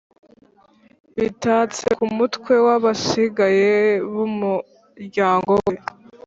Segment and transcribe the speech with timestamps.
[1.17, 3.75] bitatse ku mutwe w’abasigaye
[4.13, 5.75] b’umuryango we.